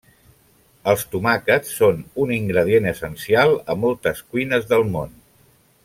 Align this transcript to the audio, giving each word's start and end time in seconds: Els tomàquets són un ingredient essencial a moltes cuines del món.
Els 0.93 1.03
tomàquets 1.11 1.75
són 1.81 1.99
un 2.25 2.33
ingredient 2.37 2.89
essencial 2.93 3.55
a 3.75 3.77
moltes 3.85 4.25
cuines 4.33 4.67
del 4.73 4.89
món. 4.97 5.17